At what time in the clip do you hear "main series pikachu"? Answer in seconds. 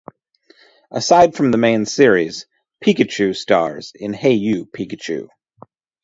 1.59-3.35